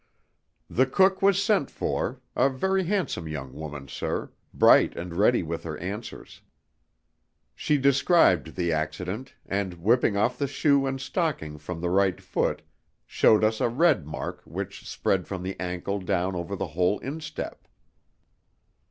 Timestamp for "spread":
14.89-15.27